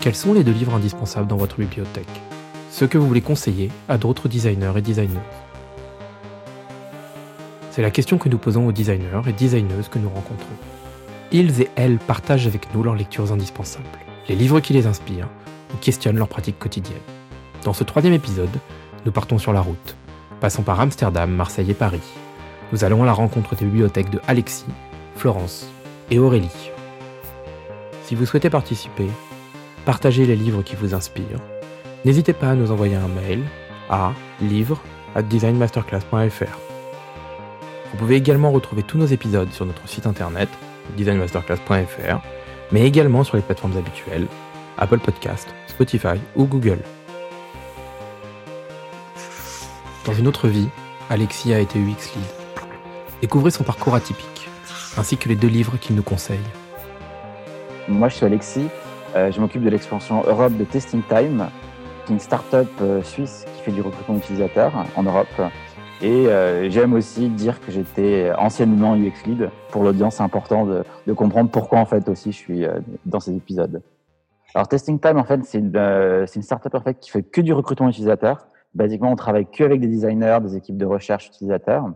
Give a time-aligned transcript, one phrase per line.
[0.00, 2.08] Quels sont les deux livres indispensables dans votre bibliothèque?
[2.70, 5.18] Ceux que vous voulez conseiller à d'autres designers et designeuses?
[7.70, 10.56] C'est la question que nous posons aux designers et designeuses que nous rencontrons.
[11.32, 13.84] Ils et elles partagent avec nous leurs lectures indispensables,
[14.26, 15.28] les livres qui les inspirent
[15.74, 16.96] ou questionnent leurs pratiques quotidiennes.
[17.64, 18.48] Dans ce troisième épisode,
[19.04, 19.96] nous partons sur la route,
[20.40, 22.00] passons par Amsterdam, Marseille et Paris.
[22.72, 24.64] Nous allons à la rencontre des bibliothèques de Alexis,
[25.16, 25.66] Florence
[26.10, 26.70] et Aurélie.
[28.04, 29.06] Si vous souhaitez participer,
[29.90, 31.42] partagez les livres qui vous inspirent.
[32.04, 33.42] N'hésitez pas à nous envoyer un mail
[33.88, 36.58] à livre@designmasterclass.fr.
[37.90, 40.48] Vous pouvez également retrouver tous nos épisodes sur notre site internet
[40.96, 42.20] designmasterclass.fr,
[42.70, 44.28] mais également sur les plateformes habituelles
[44.78, 46.78] Apple Podcast, Spotify ou Google.
[50.06, 50.68] Dans une autre vie,
[51.08, 52.30] Alexis a été UX Lead.
[53.22, 54.48] Découvrez son parcours atypique,
[54.96, 56.38] ainsi que les deux livres qu'il nous conseille.
[57.88, 58.68] Moi, je suis Alexis.
[59.16, 61.48] Euh, je m'occupe de l'expansion Europe de Testing Time,
[62.04, 65.26] qui est une start-up euh, suisse qui fait du recrutement d'utilisateurs en Europe.
[66.00, 69.50] Et euh, j'aime aussi dire que j'étais anciennement UX Lead.
[69.70, 72.64] Pour l'audience, c'est important de, de, comprendre pourquoi en fait aussi je suis
[73.04, 73.82] dans ces épisodes.
[74.54, 77.52] Alors Testing Time, en fait, c'est une, une startup en fait qui fait que du
[77.52, 78.46] recrutement d'utilisateurs.
[78.74, 81.90] Basiquement, on travaille que avec des designers, des équipes de recherche utilisateurs,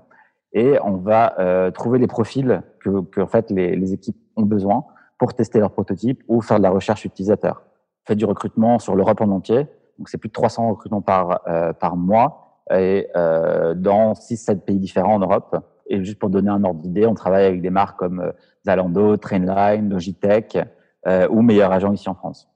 [0.54, 4.44] et on va euh, trouver les profils que, que en fait les, les, équipes ont
[4.44, 4.84] besoin
[5.18, 7.62] pour tester leurs prototypes ou faire de la recherche utilisateur.
[8.06, 9.66] Fait du recrutement sur l'Europe en entier,
[9.98, 14.78] donc c'est plus de 300 recrutements par euh, par mois et euh, dans 6-7 pays
[14.78, 15.56] différents en Europe.
[15.86, 18.32] Et juste pour donner un ordre d'idée, on travaille avec des marques comme euh,
[18.64, 20.58] Zalando, Trainline, Logitech
[21.06, 22.48] euh, ou Meilleur Agent ici en France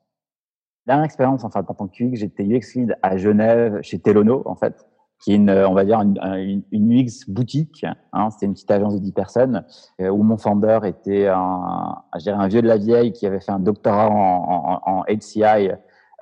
[0.89, 4.86] dernière expérience, enfin, en tant qu'UX, j'étais UX lead à Genève chez Telono, en fait,
[5.20, 7.84] qui est une, on va dire, une, une, UX boutique.
[8.12, 9.64] Hein, C'était une petite agence de 10 personnes
[10.00, 13.52] euh, où mon founder était un, je un vieux de la vieille qui avait fait
[13.52, 15.70] un doctorat en, en, en HCI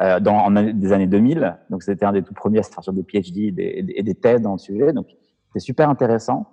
[0.03, 1.57] euh, dans en des années 2000.
[1.71, 4.43] Donc, c'était un des tout premiers à faire sur des PhD et des, des thèses
[4.43, 4.93] dans le sujet.
[4.93, 5.07] Donc,
[5.49, 6.47] c'était super intéressant.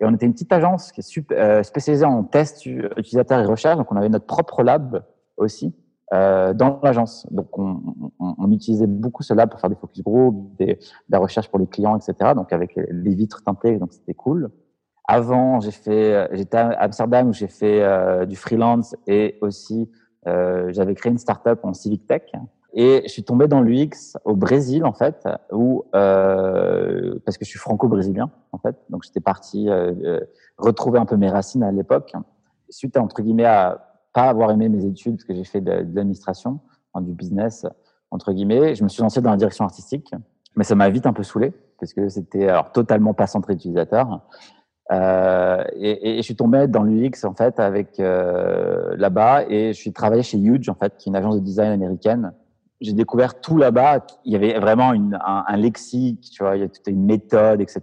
[0.00, 3.46] Et on était une petite agence qui est super, euh, spécialisée en tests utilisateurs et
[3.46, 3.78] recherche.
[3.78, 5.02] Donc, on avait notre propre lab
[5.38, 5.74] aussi
[6.12, 7.26] euh, dans l'agence.
[7.30, 7.80] Donc, on,
[8.18, 10.76] on, on, utilisait beaucoup cela pour faire des focus group, de
[11.08, 12.32] la recherche pour les clients, etc.
[12.34, 14.50] Donc, avec les vitres teintées, donc c'était cool.
[15.12, 19.90] Avant, j'ai fait, j'étais à Amsterdam où j'ai fait euh, du freelance et aussi
[20.28, 22.22] euh, j'avais créé une startup en civic tech.
[22.74, 27.50] Et je suis tombé dans l'UX au Brésil en fait, où euh, parce que je
[27.50, 29.68] suis franco-brésilien en fait, donc j'étais parti
[30.56, 32.12] retrouver un peu mes racines à l'époque.
[32.68, 35.72] Suite à entre guillemets à pas avoir aimé mes études parce que j'ai fait de,
[35.72, 36.60] l'administration,
[37.00, 37.66] du business
[38.10, 38.74] entre guillemets.
[38.74, 40.12] Je me suis lancé dans la direction artistique,
[40.56, 44.20] mais ça m'a vite un peu saoulé parce que c'était alors totalement pas centré utilisateur.
[44.92, 49.78] Euh, et, et, je suis tombé dans l'UX en fait avec euh, là-bas et je
[49.78, 52.32] suis travaillé chez Huge en fait, qui est une agence de design américaine.
[52.80, 54.04] J'ai découvert tout là-bas.
[54.24, 57.04] Il y avait vraiment une, un, un, lexique, tu vois, il y a toute une
[57.04, 57.82] méthode, etc.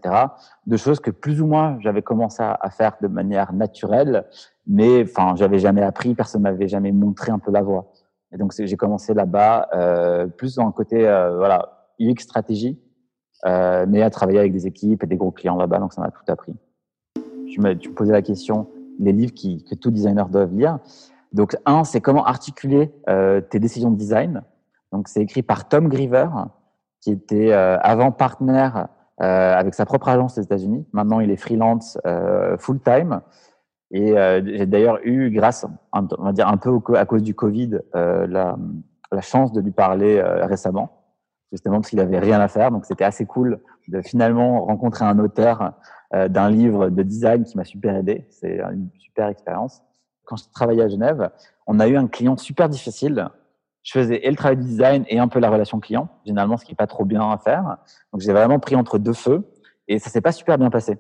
[0.65, 4.25] De choses que plus ou moins j'avais commencé à, à faire de manière naturelle,
[4.65, 7.93] mais enfin, j'avais jamais appris, personne m'avait jamais montré un peu la voie.
[8.33, 12.79] Et donc j'ai commencé là-bas, euh, plus dans le côté euh, voilà UX stratégie,
[13.45, 16.11] euh, mais à travailler avec des équipes et des gros clients là-bas, donc ça m'a
[16.11, 16.53] tout appris.
[17.49, 18.67] Tu me, posais la question,
[18.99, 20.79] les livres que tout designer doit lire.
[21.33, 24.43] Donc un, c'est comment articuler euh, tes décisions de design.
[24.91, 26.29] Donc c'est écrit par Tom Griever,
[27.01, 28.87] qui était euh, avant partenaire
[29.21, 30.85] euh, avec sa propre agence aux États-Unis.
[30.93, 31.97] Maintenant, il est freelance
[32.59, 33.21] full time.
[33.91, 37.79] Et euh, j'ai d'ailleurs eu, grâce, on va dire un peu à cause du Covid,
[37.95, 38.57] euh, la,
[39.11, 41.03] la, chance de lui parler euh, récemment,
[41.51, 42.71] justement parce qu'il avait rien à faire.
[42.71, 45.73] Donc c'était assez cool de finalement rencontrer un auteur
[46.13, 48.25] euh, d'un livre de design qui m'a super aidé.
[48.29, 49.81] C'est une super expérience.
[50.25, 51.29] Quand je travaillais à Genève,
[51.65, 53.29] on a eu un client super difficile.
[53.83, 56.65] Je faisais et le travail de design et un peu la relation client, généralement ce
[56.65, 57.77] qui est pas trop bien à faire.
[58.11, 59.49] Donc j'ai vraiment pris entre deux feux
[59.87, 60.97] et ça s'est pas super bien passé.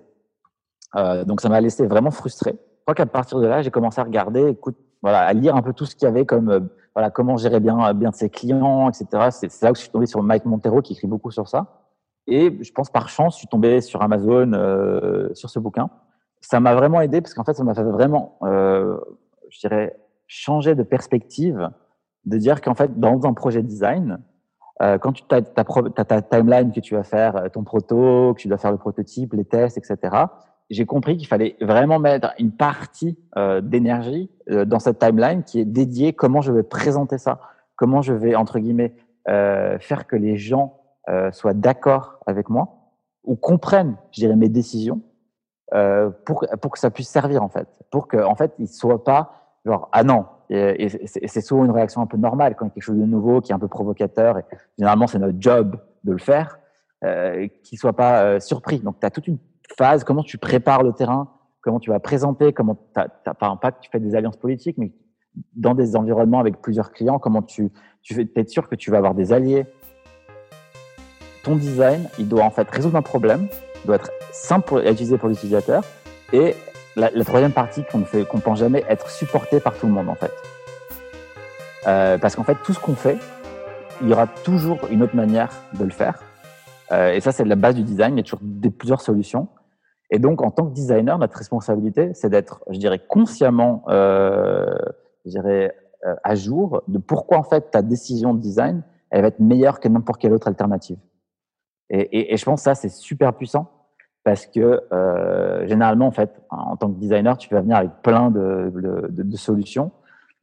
[0.95, 4.05] Euh, donc ça m'a laissé vraiment frustré crois qu'à partir de là, j'ai commencé à
[4.05, 6.59] regarder, écoute, voilà, à lire un peu tout ce qu'il y avait comme, euh,
[6.95, 9.27] voilà, comment gérer bien, bien ses clients, etc.
[9.29, 11.83] C'est là que je suis tombé sur Mike Montero qui écrit beaucoup sur ça.
[12.27, 15.89] Et je pense par chance, je suis tombé sur Amazon euh, sur ce bouquin.
[16.39, 18.97] Ça m'a vraiment aidé parce qu'en fait, ça m'a fait vraiment, euh,
[19.49, 21.69] je dirais, changer de perspective,
[22.23, 24.19] de dire qu'en fait, dans un projet design,
[24.81, 28.33] euh, quand tu as ta, ta, ta, timeline que tu vas faire, euh, ton proto,
[28.33, 30.25] que tu dois faire le prototype, les tests, etc
[30.69, 35.59] j'ai compris qu'il fallait vraiment mettre une partie euh, d'énergie euh, dans cette timeline qui
[35.59, 37.39] est dédiée comment je vais présenter ça,
[37.75, 38.93] comment je vais entre guillemets
[39.29, 42.93] euh, faire que les gens euh, soient d'accord avec moi
[43.23, 45.01] ou comprennent, je dirais, mes décisions
[45.73, 49.03] euh, pour pour que ça puisse servir en fait, pour que en fait ils soient
[49.03, 50.25] pas genre ah non.
[50.49, 53.05] Et, c'est souvent une réaction un peu normale quand il y a quelque chose de
[53.05, 54.37] nouveau qui est un peu provocateur.
[54.37, 54.43] Et
[54.77, 56.59] généralement, c'est notre job de le faire,
[57.03, 58.79] euh, qu'il soit pas euh, surpris.
[58.79, 59.39] Donc, tu as toute une
[59.77, 61.29] phase, comment tu prépares le terrain,
[61.61, 64.91] comment tu vas présenter, comment tu pas, pas que tu fais des alliances politiques, mais
[65.55, 67.71] dans des environnements avec plusieurs clients, comment tu,
[68.01, 69.65] tu être sûr que tu vas avoir des alliés.
[71.43, 73.47] Ton design, il doit en fait résoudre un problème,
[73.85, 75.83] doit être simple à utiliser pour l'utilisateur
[76.33, 76.55] et
[76.95, 80.09] la, troisième partie qu'on ne fait, qu'on pense jamais être supporté par tout le monde
[80.09, 80.31] en fait.
[81.87, 83.17] Euh, parce qu'en fait, tout ce qu'on fait,
[84.01, 86.19] il y aura toujours une autre manière de le faire.
[86.91, 88.15] Euh, et ça, c'est la base du design.
[88.15, 89.47] Il y a toujours des, plusieurs solutions.
[90.09, 94.65] Et donc, en tant que designer, notre responsabilité, c'est d'être, je dirais, consciemment, euh,
[95.25, 95.75] je dirais,
[96.05, 99.79] euh, à jour de pourquoi en fait ta décision de design, elle va être meilleure
[99.79, 100.97] que n'importe quelle autre alternative.
[101.89, 103.67] Et, et, et je pense que ça, c'est super puissant
[104.23, 108.29] parce que euh, généralement, en fait, en tant que designer, tu vas venir avec plein
[108.29, 108.71] de,
[109.09, 109.91] de, de solutions,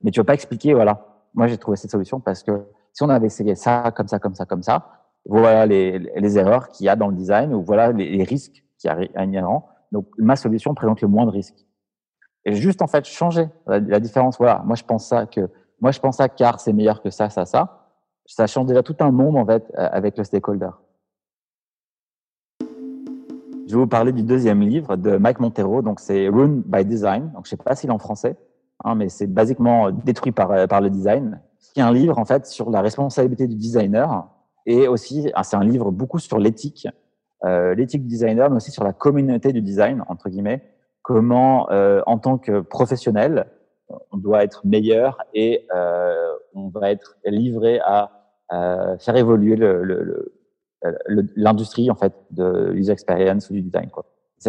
[0.03, 3.09] mais tu vas pas expliquer, voilà, moi j'ai trouvé cette solution parce que si on
[3.11, 4.89] avait essayé ça, comme ça, comme ça, comme ça,
[5.27, 8.64] voilà les, les erreurs qu'il y a dans le design ou voilà les, les risques
[8.85, 9.67] qui arrivent inhérents.
[9.93, 11.67] Donc ma solution présente le moins de risques.
[12.45, 14.37] Et juste en fait changer la, différence.
[14.37, 15.49] Voilà, moi je pense ça que
[15.81, 17.89] moi je pense ça car c'est meilleur que ça, ça, ça.
[18.27, 20.71] Ça change déjà tout un monde en fait euh, avec le stakeholder.
[23.67, 25.81] Je vais vous parler du deuxième livre de Mike Montero.
[25.81, 27.33] Donc, c'est Rune by Design.
[27.33, 28.37] Donc, je sais pas s'il est en français,
[28.85, 31.41] hein, mais c'est basiquement détruit par, euh, par le design.
[31.59, 34.29] C'est un livre, en fait, sur la responsabilité du designer.
[34.67, 36.89] Et aussi, ah, c'est un livre beaucoup sur l'éthique,
[37.45, 40.63] euh, l'éthique designer, mais aussi sur la communauté du design, entre guillemets.
[41.03, 43.47] Comment, euh, en tant que professionnel,
[44.11, 48.11] on doit être meilleur et euh, on va être livré à
[48.53, 50.33] euh, faire évoluer le, le,
[51.37, 53.91] l'industrie en fait de user experience ou du design.
[53.91, 54.05] Quoi.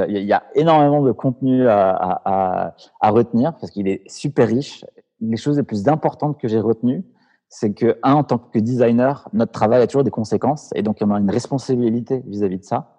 [0.07, 1.91] Il y a énormément de contenu à,
[2.25, 4.85] à, à retenir parce qu'il est super riche.
[5.21, 7.03] Les choses les plus importantes que j'ai retenues,
[7.49, 10.97] c'est que un, en tant que designer, notre travail a toujours des conséquences et donc
[11.01, 12.95] on a une responsabilité vis-à-vis de ça.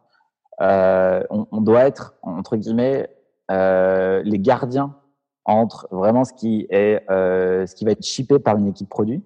[0.63, 3.11] Euh, on, doit être entre guillemets
[3.51, 4.97] euh, les gardiens
[5.45, 9.23] entre vraiment ce qui est euh, ce qui va être shippé par une équipe produit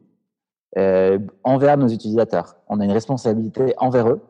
[1.45, 2.57] envers nos utilisateurs.
[2.69, 4.21] On a une responsabilité envers eux,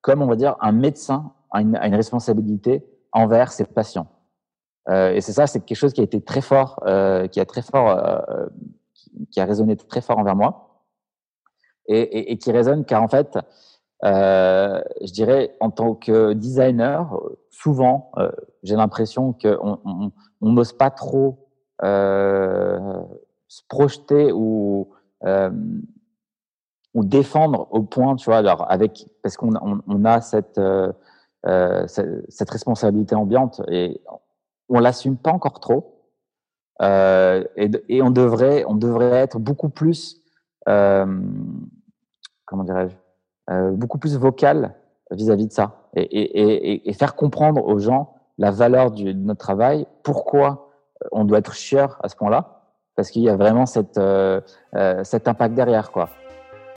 [0.00, 4.06] comme on va dire un médecin a une, a une responsabilité envers ses patients.
[4.90, 6.82] Et c'est ça, c'est quelque chose qui a été très fort,
[7.30, 8.22] qui a très fort,
[9.30, 10.84] qui a résonné très fort envers moi,
[11.86, 13.36] et, qui résonne car en fait,
[14.04, 17.18] euh, je dirais en tant que designer,
[17.50, 18.30] souvent, euh,
[18.62, 21.48] j'ai l'impression qu'on n'ose pas trop
[21.82, 24.92] se projeter ou
[25.24, 25.50] euh,
[26.92, 30.92] ou défendre au point, tu vois, alors avec parce qu'on on, on a cette, euh,
[31.46, 34.00] euh cette, responsabilité ambiante et
[34.68, 35.99] on l'assume pas encore trop.
[36.80, 40.22] Euh, et, et, on devrait on devrait être beaucoup plus
[40.68, 41.04] euh,
[42.46, 42.96] comment dirais-je
[43.50, 44.74] euh, beaucoup plus vocal
[45.10, 49.40] vis-à-vis de ça et, et, et, faire comprendre aux gens la valeur du, de notre
[49.40, 50.70] travail, pourquoi
[51.12, 52.60] on doit être chieur à ce point-là
[53.00, 54.42] parce qu'il y a vraiment cette, euh,
[54.74, 55.90] euh, cet impact derrière.
[55.90, 56.10] quoi.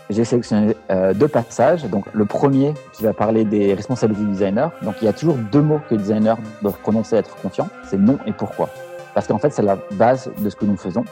[0.10, 1.84] J'ai sélectionné euh, deux passages.
[1.90, 4.72] Donc, le premier qui va parler des responsabilités du designer.
[4.84, 7.68] Donc, il y a toujours deux mots que le designer doit prononcer à être confiant.
[7.84, 8.70] C'est non et pourquoi.
[9.14, 11.06] Parce qu'en fait, c'est la base de ce que nous faisons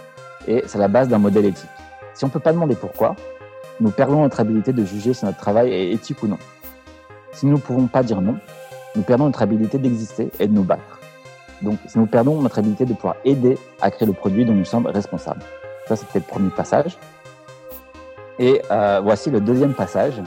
[0.47, 1.69] et c'est la base d'un modèle éthique.
[2.13, 3.15] Si on ne peut pas demander pourquoi,
[3.79, 6.37] nous perdons notre habilité de juger si notre travail est éthique ou non.
[7.31, 8.37] Si nous ne pouvons pas dire non,
[8.95, 10.99] nous perdons notre habilité d'exister et de nous battre.
[11.61, 14.87] Donc, nous perdons notre habilité de pouvoir aider à créer le produit dont nous sommes
[14.87, 15.41] responsables.
[15.87, 16.97] Ça, c'était le premier passage.
[18.39, 20.21] Et euh, voici le deuxième passage,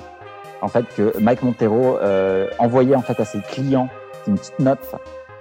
[0.62, 3.88] en fait, que Mike Montero euh, envoyait en fait à ses clients
[4.26, 4.94] une petite note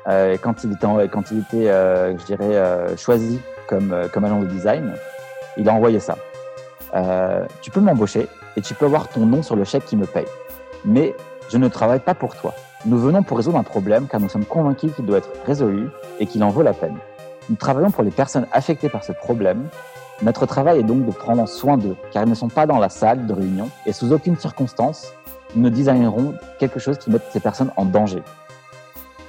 [0.05, 4.48] quand il était, quand il était, euh, je dirais, euh, choisi comme comme agent de
[4.48, 4.93] design.
[5.57, 6.15] Il a envoyé ça.
[7.62, 10.25] tu peux m'embaucher et tu peux avoir ton nom sur le chèque qui me paye,
[10.86, 11.15] mais
[11.50, 12.53] je ne travaille pas pour toi.
[12.86, 16.25] Nous venons pour résoudre un problème car nous sommes convaincus qu'il doit être résolu et
[16.25, 16.98] qu'il en vaut la peine.
[17.50, 19.67] Nous travaillons pour les personnes affectées par ce problème.
[20.22, 22.89] Notre travail est donc de prendre soin d'eux car ils ne sont pas dans la
[22.89, 25.13] salle de réunion et sous aucune circonstance
[25.55, 28.24] nous ne designerons quelque chose qui mette ces personnes en danger.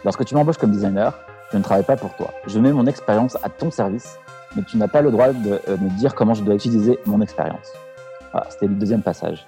[0.05, 1.19] Lorsque tu m'embauches comme designer,
[1.51, 2.31] je ne travaille pas pour toi.
[2.47, 4.19] Je mets mon expérience à ton service,
[4.55, 7.21] mais tu n'as pas le droit de euh, me dire comment je dois utiliser mon
[7.21, 7.73] expérience.
[8.51, 9.47] C'était le deuxième passage.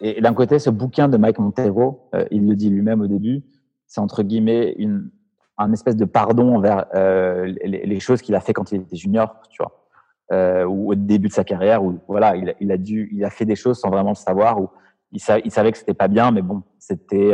[0.00, 3.42] Et, d'un côté, ce bouquin de Mike Montero, euh, il le dit lui-même au début,
[3.86, 5.10] c'est entre guillemets une,
[5.56, 9.36] un espèce de pardon envers euh, les, choses qu'il a fait quand il était junior,
[9.50, 13.30] tu vois, ou au début de sa carrière, où voilà, il, a dû, il a
[13.30, 14.68] fait des choses sans vraiment le savoir, où
[15.10, 17.32] il, il savait que c'était pas bien, mais bon, c'était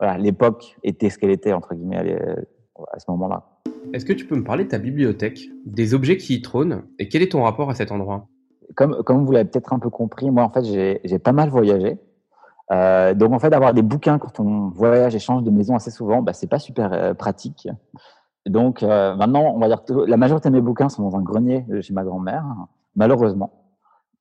[0.00, 2.36] euh, voilà, l'époque était ce qu'elle était entre guillemets à,
[2.92, 3.44] à ce moment-là.
[3.92, 7.08] Est-ce que tu peux me parler de ta bibliothèque, des objets qui y trônent, et
[7.08, 8.26] quel est ton rapport à cet endroit?
[8.74, 11.98] Comme, comme vous l'avez peut-être un peu compris, moi en fait j'ai pas mal voyagé.
[12.70, 15.90] Euh, donc en fait d'avoir des bouquins quand on voyage et change de maison assez
[15.90, 17.66] souvent, bah, c'est pas super euh, pratique.
[18.46, 21.22] Donc euh, maintenant, on va dire que la majorité de mes bouquins sont dans un
[21.22, 22.44] grenier chez ma grand-mère,
[22.94, 23.57] malheureusement.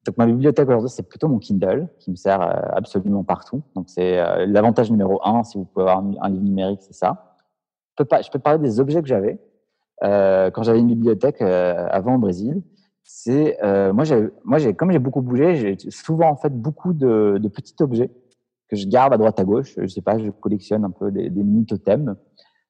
[0.08, 2.42] Donc ma bibliothèque aujourd'hui, c'est plutôt mon Kindle qui me sert
[2.76, 3.62] absolument partout.
[3.76, 4.16] Donc c'est
[4.48, 7.36] l'avantage numéro un, si vous pouvez avoir un, livre numérique, c'est ça.
[8.00, 9.40] Je peux, parler des objets que j'avais
[10.02, 12.64] quand j'avais une bibliothèque avant au Brésil
[13.10, 14.04] c'est euh, moi
[14.44, 18.12] moi comme j'ai beaucoup bougé j'ai souvent en fait beaucoup de, de, petits objets
[18.70, 21.30] que je garde à droite à gauche je sais pas je collectionne un peu des,
[21.30, 22.18] des mini totems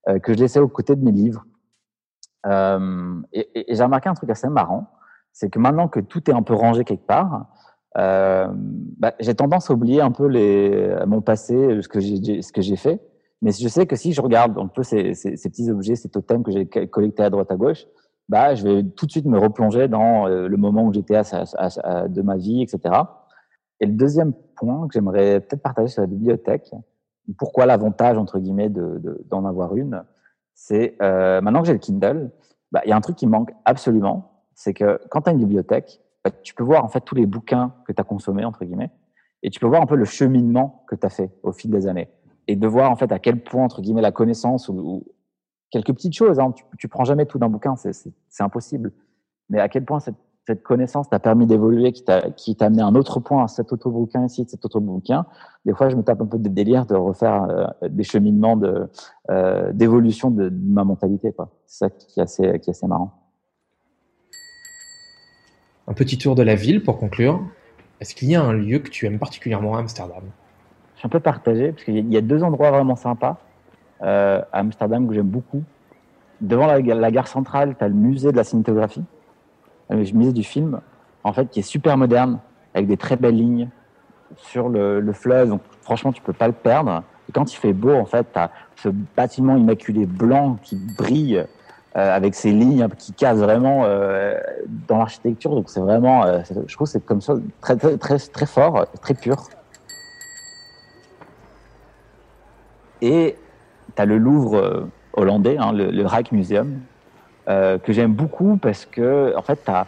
[0.08, 1.44] euh, que je laissais aux côtés de mes livres
[2.46, 4.88] euh, et, j'ai remarqué un truc assez marrant
[5.38, 7.48] c'est que maintenant que tout est un peu rangé quelque part
[7.98, 10.28] euh, bah, j'ai tendance à oublier un peu
[11.06, 13.02] mon passé ce que j'ai fait
[13.42, 16.52] mais je sais que si je regarde un peu ces, petits objets ces totems que
[16.52, 17.86] j'ai collectés à droite à gauche
[18.30, 22.08] bah, je vais tout de suite me replonger dans euh, le moment où j'étais à,
[22.08, 22.96] de ma vie, etc.
[23.80, 26.72] Et le deuxième point que j'aimerais peut-être partager sur la bibliothèque,
[27.38, 30.04] pourquoi l'avantage, entre guillemets, d'en de, d'en avoir une,
[30.54, 32.32] c'est euh, maintenant que j'ai le Kindle,
[32.72, 35.40] bah, il y a un truc qui manque absolument, c'est que quand tu as une
[35.40, 38.66] bibliothèque, bah, tu peux voir en fait tous les bouquins que tu as consommés, entre
[38.66, 38.90] guillemets,
[39.44, 41.88] et tu peux voir un peu le cheminement que tu as fait au fil des
[41.88, 42.10] années.
[42.48, 45.06] Et de voir en fait à quel point, entre guillemets, la connaissance ou,
[45.70, 46.40] quelques petites choses.
[46.40, 46.54] Hein.
[46.54, 48.94] Tu, tu prends jamais tout d'un bouquin, c'est impossible.
[49.50, 50.16] Mais à quel point cette,
[50.48, 53.90] cette connaissance t'a permis d'évoluer, qui t'a amené à un autre point, à cet autre
[53.92, 55.26] bouquin ici, cet autre bouquin.
[55.66, 58.60] Des fois, je me tape un peu de délire de refaire euh, des cheminements
[59.30, 61.34] euh, d'évolution de, de, ma mentalité.
[61.66, 63.17] C'est ça qui est, assez, qui est assez marrant.
[65.90, 67.42] Un petit tour de la ville pour conclure.
[68.02, 70.24] Est-ce qu'il y a un lieu que tu aimes particulièrement à Amsterdam?
[70.96, 73.38] Je suis un peu partagé, parce qu'il y a deux endroits vraiment sympas
[74.02, 75.64] euh, à Amsterdam que j'aime beaucoup.
[76.42, 79.04] Devant la, gare centrale, tu as le musée de la cinématographie,
[79.90, 80.82] le musée du film,
[81.24, 82.40] en fait, qui est super moderne,
[82.74, 83.70] avec des très belles lignes
[84.36, 85.50] sur le, le fleuve.
[85.50, 87.04] Donc, franchement, tu peux pas le perdre.
[87.30, 91.38] Et quand il fait beau, en fait, tu as ce bâtiment immaculé blanc qui brille
[91.38, 91.46] euh,
[92.02, 94.36] avec ses lignes qui cassent vraiment euh,
[94.88, 95.52] dans l'architecture.
[95.56, 99.48] Donc, c'est vraiment, euh, je trouve, c'est comme ça très, très, très, fort, très pur.
[103.02, 103.36] Et
[103.96, 106.80] tu as le Louvre euh, hollandais, hein, le, le Rijksmuseum,
[107.48, 109.88] euh, que j'aime beaucoup parce que, en fait, as.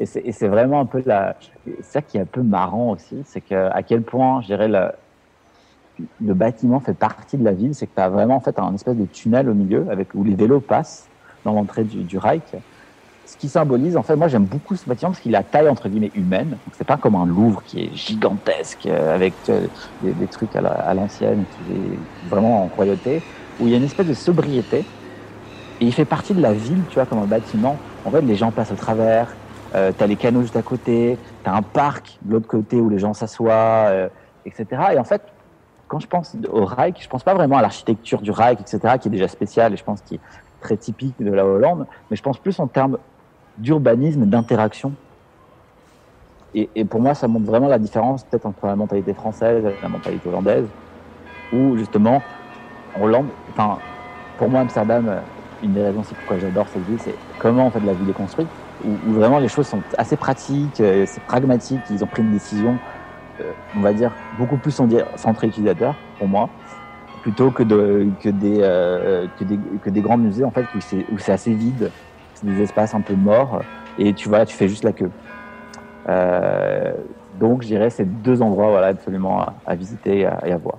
[0.00, 1.34] Et c'est vraiment un peu la.
[1.82, 4.92] ça qui est un peu marrant aussi, c'est que à quel point, je dirais, le,
[6.24, 8.72] le bâtiment fait partie de la ville, c'est que tu as vraiment en fait un
[8.74, 11.07] espèce de tunnel au milieu avec où les vélos passent
[11.52, 12.42] dans l'entrée du, Reich
[13.24, 15.90] ce qui symbolise, en fait, moi j'aime beaucoup ce bâtiment parce qu'il a taille entre
[15.90, 16.48] guillemets humaine.
[16.48, 19.66] Donc c'est pas comme un Louvre qui est gigantesque euh, avec euh,
[20.00, 23.22] des, trucs à l'ancienne, qui est vraiment en royauté
[23.58, 24.86] où il y a une espèce de sobriété.
[25.80, 27.76] Et il fait partie de la ville, tu vois, comme un bâtiment.
[28.04, 29.36] En fait, les gens passent au travers,
[29.74, 32.80] euh, tu as les canaux juste à côté, tu as un parc de l'autre côté
[32.80, 34.08] où les gens s'assoient, euh,
[34.44, 34.66] etc.
[34.92, 35.22] Et en fait,
[35.86, 39.08] quand je pense au Reich, je pense pas vraiment à l'architecture du Reich, etc., qui
[39.08, 40.20] est déjà spéciale et je pense qui est
[40.60, 42.98] très typique de la Hollande, mais je pense plus en termes
[43.56, 44.96] d'urbanisme, d'interaction.
[46.54, 49.88] Et, pour moi, ça montre vraiment la différence peut-être entre la mentalité française et la
[49.88, 50.72] mentalité hollandaise,
[51.50, 52.26] où justement,
[52.94, 53.82] Hollande, enfin,
[54.36, 55.22] pour moi, Amsterdam, euh,
[55.60, 58.14] une des raisons c'est pourquoi j'adore cette ville, c'est comment en fait la ville est
[58.14, 58.50] construite,
[58.80, 62.30] où, où vraiment les choses sont assez pratiques, euh, c'est pragmatique, ils ont pris une
[62.30, 62.80] décision,
[63.40, 64.72] euh, on va dire, beaucoup plus
[65.16, 66.54] centrée utilisateur, pour moi,
[67.22, 71.18] plutôt que, de, que, des, euh, que, des, que des grands musées en fait où
[71.18, 71.90] c'est assez vide,
[72.34, 73.62] c'est des espaces un peu morts,
[73.98, 75.10] et tu vois, tu fais juste la queue.
[76.08, 76.92] Euh,
[77.38, 80.56] donc, je dirais ces deux endroits voilà, absolument à, à visiter et à, et à
[80.56, 80.78] voir.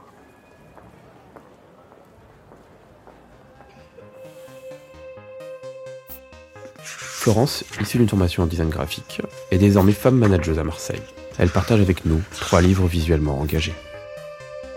[6.82, 11.02] Florence, issue d'une formation en design graphique, est désormais femme manageuse à Marseille.
[11.38, 13.74] Elle partage avec nous trois livres visuellement engagés.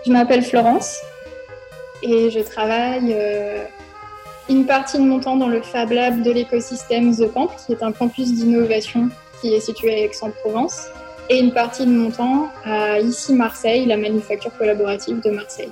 [0.05, 1.01] Je m'appelle Florence
[2.03, 3.65] et je travaille euh,
[4.49, 7.81] une partie de mon temps dans le Fab Lab de l'écosystème The Camp, qui est
[7.81, 9.09] un campus d'innovation
[9.41, 10.87] qui est situé à Aix-en-Provence,
[11.29, 15.71] et une partie de mon temps à ici Marseille, la manufacture collaborative de Marseille,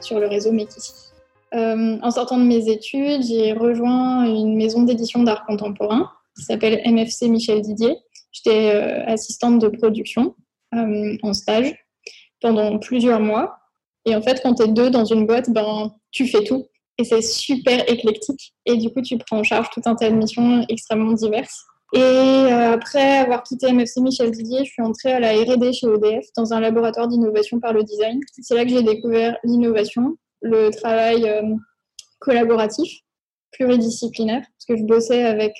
[0.00, 1.12] sur le réseau Métis.
[1.54, 6.80] Euh, en sortant de mes études, j'ai rejoint une maison d'édition d'art contemporain qui s'appelle
[6.84, 7.96] MFC Michel Didier.
[8.32, 10.34] J'étais euh, assistante de production
[11.22, 11.72] en stage
[12.40, 13.58] pendant plusieurs mois.
[14.06, 16.66] Et en fait, quand tu es deux dans une boîte, ben, tu fais tout.
[16.98, 18.54] Et c'est super éclectique.
[18.66, 21.64] Et du coup, tu prends en charge tout un tas de missions extrêmement diverses.
[21.92, 25.86] Et euh, après avoir quitté MFC Michel Didier, je suis entrée à la R&D chez
[25.86, 28.20] EDF dans un laboratoire d'innovation par le design.
[28.42, 31.42] C'est là que j'ai découvert l'innovation, le travail euh,
[32.18, 33.00] collaboratif,
[33.52, 35.54] pluridisciplinaire, parce que je bossais avec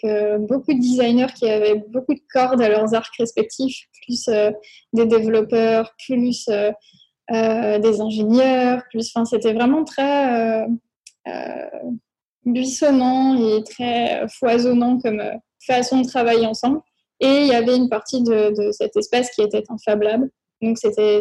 [0.48, 4.28] beaucoup de designers qui avaient beaucoup de cordes à leurs arcs respectifs, plus
[4.92, 6.48] des développeurs, plus
[7.30, 10.66] des ingénieurs, plus, enfin, c'était vraiment très
[12.44, 15.22] buissonnant et très foisonnant comme
[15.66, 16.80] façon de travailler ensemble.
[17.20, 20.28] Et il y avait une partie de, cet espace qui était un Fab Lab.
[20.62, 21.20] Donc c'était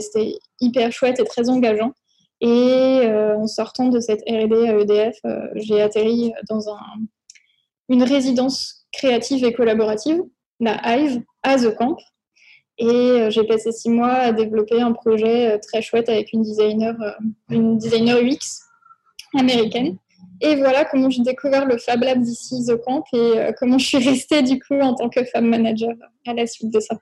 [0.59, 1.93] hyper chouette et très engageant.
[2.41, 2.47] Et
[3.05, 6.81] euh, en sortant de cette RD à EDF, euh, j'ai atterri dans un,
[7.89, 10.21] une résidence créative et collaborative,
[10.59, 11.97] la Hive, à The Camp.
[12.79, 16.95] Et euh, j'ai passé six mois à développer un projet très chouette avec une designer,
[17.49, 18.63] une designer UX
[19.37, 19.97] américaine
[20.43, 23.85] et voilà comment j'ai découvert le Fab Lab d'ici The Camp et euh, comment je
[23.85, 25.93] suis restée du coup en tant que femme manager
[26.27, 26.95] à la suite de ça.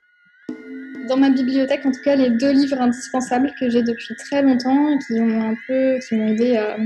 [1.09, 4.97] Dans ma bibliothèque, en tout cas, les deux livres indispensables que j'ai depuis très longtemps
[5.07, 6.77] qui m'ont un peu, qui m'ont aidé à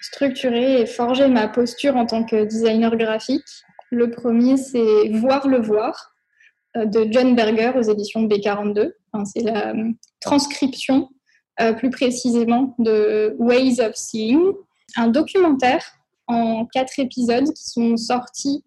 [0.00, 3.64] structurer et forger ma posture en tant que designer graphique.
[3.90, 6.11] Le premier, c'est Voir le voir euh,
[6.74, 8.92] de John Berger aux éditions B42.
[9.24, 11.10] c'est la euh, transcription,
[11.76, 14.54] plus précisément, de Ways of Seeing
[14.96, 15.84] un documentaire
[16.26, 18.64] en quatre épisodes qui sont sortis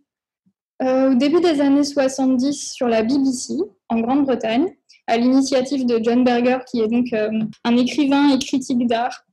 [0.82, 3.54] euh, au début des années 70 sur la BBC
[3.90, 4.68] en Grande-Bretagne,
[5.08, 7.30] à l'initiative de John Berger, qui est donc euh,
[7.64, 9.24] un écrivain et critique d'art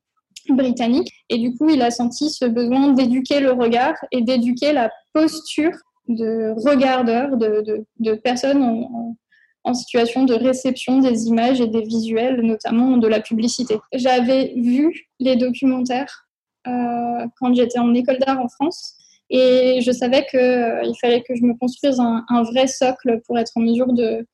[0.49, 1.13] britannique.
[1.29, 5.73] Et du coup, il a senti ce besoin d'éduquer le regard et d'éduquer la posture
[6.15, 13.07] de regardeurs, de, personnes en, situation de réception des images et des visuels, notamment de
[13.07, 13.79] la publicité.
[13.93, 16.27] J'avais vu les documentaires
[16.67, 18.97] euh, quand j'étais en école d'art en France.
[19.31, 23.53] Et je savais qu'il euh, fallait que je me construise un, vrai socle pour être
[23.55, 24.27] en mesure de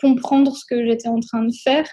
[0.00, 1.86] comprendre ce que j'étais en train de faire.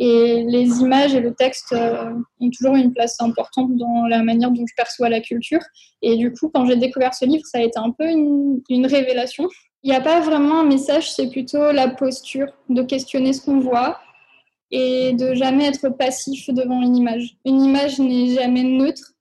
[0.00, 4.52] Et les images et le texte euh, ont toujours une place importante dans la manière
[4.52, 5.58] dont je perçois la culture.
[6.02, 9.48] Et du coup, quand j'ai découvert ce livre, ça a été un peu une, révélation.
[9.82, 13.58] Il n'y a pas vraiment un message, c'est plutôt la posture de questionner ce qu'on
[13.58, 13.98] voit,
[14.70, 17.36] et de jamais être passif devant une image.
[17.44, 19.14] Une image n'est jamais neutre.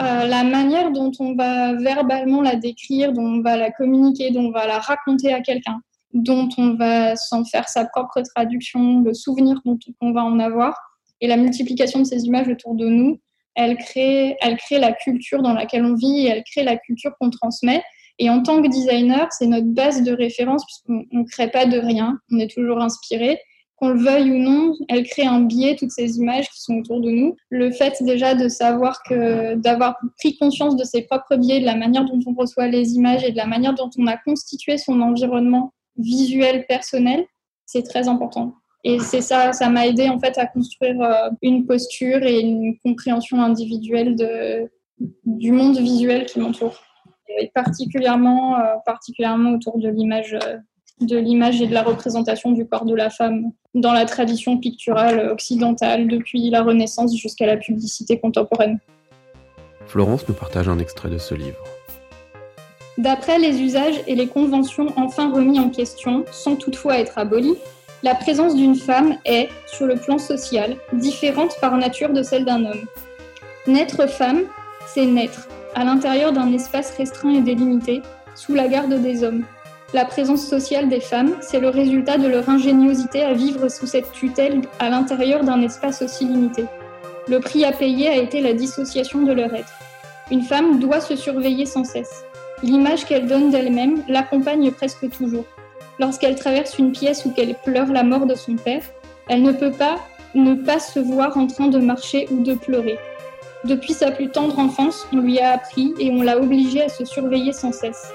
[0.00, 4.46] Euh, la manière dont on va verbalement la décrire, dont on va la communiquer, dont
[4.46, 5.80] on va la raconter à quelqu'un,
[6.12, 10.74] dont on va s'en faire sa propre traduction, le souvenir dont on va en avoir,
[11.20, 13.20] et la multiplication de ces images autour de nous,
[13.54, 17.12] elle crée, elle crée la culture dans laquelle on vit et elle crée la culture
[17.20, 17.82] qu'on transmet.
[18.20, 21.78] Et en tant que designer, c'est notre base de référence puisqu'on ne crée pas de
[21.78, 23.40] rien, on est toujours inspiré
[23.78, 27.00] qu'on le veuille ou non, elle crée un biais, toutes ces images qui sont autour
[27.00, 27.36] de nous.
[27.48, 31.76] Le fait déjà de savoir que, d'avoir pris conscience de ses propres biais, de la
[31.76, 35.00] manière dont on reçoit les images et de la manière dont on a constitué son
[35.00, 37.26] environnement visuel personnel,
[37.66, 38.54] c'est très important.
[38.84, 42.78] Et c'est ça, ça m'a aidé en fait à construire euh, une posture et une
[42.78, 44.16] compréhension individuelle
[45.24, 46.80] du monde visuel qui m'entoure.
[47.40, 50.56] Et particulièrement, euh, particulièrement autour de l'image euh,
[51.00, 55.30] de l'image et de la représentation du corps de la femme dans la tradition picturale
[55.30, 58.80] occidentale depuis la Renaissance jusqu'à la publicité contemporaine.
[59.86, 61.77] Florence nous partage un extrait de ce livre.
[62.98, 67.56] D'après les usages et les conventions enfin remis en question, sans toutefois être abolis,
[68.02, 72.64] la présence d'une femme est, sur le plan social, différente par nature de celle d'un
[72.64, 72.84] homme.
[73.66, 74.42] Naître femme,
[74.86, 78.02] c'est naître, à l'intérieur d'un espace restreint et délimité,
[78.34, 79.44] sous la garde des hommes,
[79.94, 84.12] la présence sociale des femmes, c'est le résultat de leur ingéniosité à vivre sous cette
[84.12, 86.66] tutelle à l'intérieur d'un espace aussi limité.
[87.26, 89.72] Le prix à payer a été la dissociation de leur être.
[90.30, 92.24] Une femme doit se surveiller sans cesse.
[92.62, 95.44] L'image qu'elle donne d'elle-même l'accompagne presque toujours.
[95.98, 98.82] Lorsqu'elle traverse une pièce où qu'elle pleure la mort de son père,
[99.28, 99.96] elle ne peut pas
[100.34, 102.98] ne pas se voir en train de marcher ou de pleurer.
[103.64, 107.04] Depuis sa plus tendre enfance, on lui a appris et on l'a obligée à se
[107.04, 108.12] surveiller sans cesse.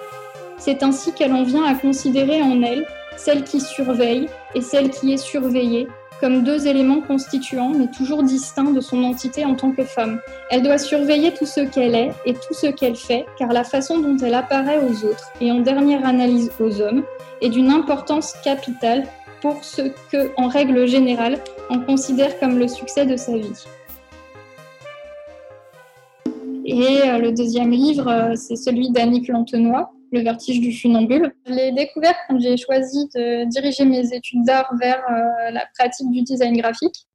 [0.57, 2.85] C'est ainsi qu'elle en vient à considérer en elle
[3.17, 5.87] celle qui surveille et celle qui est surveillée
[6.23, 10.21] comme deux éléments constituants mais toujours distincts de son entité en tant que femme.
[10.49, 13.99] Elle doit surveiller tout ce qu'elle est et tout ce qu'elle fait car la façon
[13.99, 17.03] dont elle apparaît aux autres et en dernière analyse aux hommes
[17.41, 19.03] est d'une importance capitale
[19.41, 19.81] pour ce
[20.13, 23.65] que, en règle générale, on considère comme le succès de sa vie.
[26.63, 31.33] Et euh, le deuxième livre, euh, c'est celui d'Annick Lantenois, le vertige du funambule.
[31.47, 36.09] Je l'ai découvert quand j'ai choisi de diriger mes études d'art vers euh, la pratique
[36.11, 37.07] du design graphique.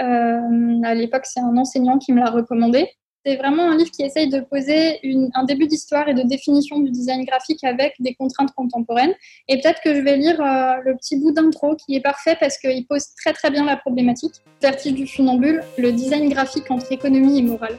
[0.00, 2.88] Euh, à l'époque, c'est un enseignant qui me l'a recommandé.
[3.24, 5.00] C'est vraiment un livre qui essaye de poser
[5.34, 9.14] un début d'histoire et de définition du design graphique avec des contraintes contemporaines.
[9.48, 12.58] Et peut-être que je vais lire euh, le petit bout d'intro qui est parfait parce
[12.58, 14.34] qu'il pose très très bien la problématique.
[14.62, 17.78] Vertige du funambule, le design graphique entre économie et morale.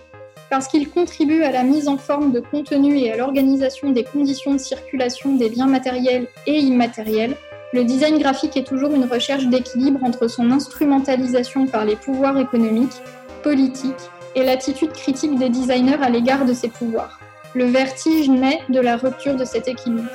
[0.50, 4.54] Parce qu'il contribue à la mise en forme de contenu et à l'organisation des conditions
[4.54, 7.36] de circulation des biens matériels et immatériels,
[7.74, 13.02] le design graphique est toujours une recherche d'équilibre entre son instrumentalisation par les pouvoirs économiques,
[13.44, 17.20] politiques et l'attitude critique des designers à l'égard de ces pouvoirs.
[17.54, 20.10] Le vertige naît de la rupture de cet équilibre.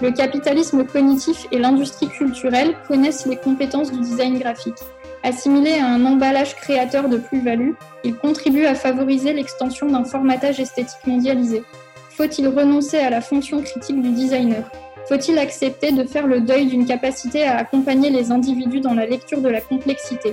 [0.00, 4.78] Le capitalisme cognitif et l'industrie culturelle connaissent les compétences du design graphique.
[5.26, 7.72] Assimilé à un emballage créateur de plus-value,
[8.04, 11.64] il contribue à favoriser l'extension d'un formatage esthétique mondialisé.
[12.10, 14.62] Faut-il renoncer à la fonction critique du designer?
[15.08, 19.40] Faut-il accepter de faire le deuil d'une capacité à accompagner les individus dans la lecture
[19.40, 20.32] de la complexité?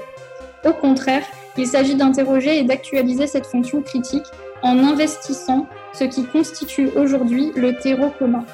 [0.63, 1.23] Au contraire,
[1.57, 4.27] il s'agit d'interroger et d'actualiser cette fonction critique
[4.61, 8.45] en investissant ce qui constitue aujourd'hui le terreau commun,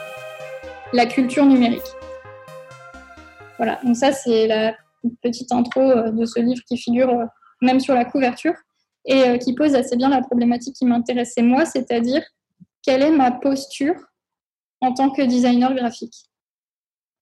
[0.94, 1.92] la culture numérique.
[3.58, 7.26] Voilà, donc ça c'est la une petite intro euh, de ce livre qui figure euh,
[7.62, 8.56] même sur la couverture
[9.06, 12.24] et euh, qui pose assez bien la problématique qui m'intéressait moi, c'est-à-dire
[12.84, 13.96] quelle est ma posture
[14.82, 16.16] en tant que designer graphique?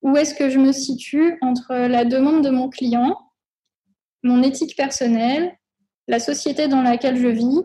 [0.02, 3.18] Où est-ce que je me situe entre la demande de mon client,
[4.24, 5.58] mon éthique personnelle,
[6.08, 7.62] la société dans laquelle je vis?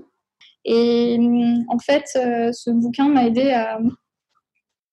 [0.64, 1.18] Et
[1.68, 3.78] en fait, ce bouquin m'a aidé à,